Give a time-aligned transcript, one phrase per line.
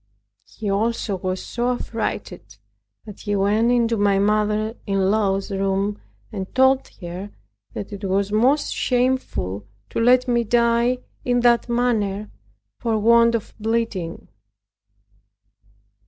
[0.47, 2.57] He also was so affrighted
[3.05, 7.29] that he went into my mother in law's room and told her,
[7.75, 12.31] that it was most shameful to let me die in that manner,
[12.79, 14.27] for want of bleeding.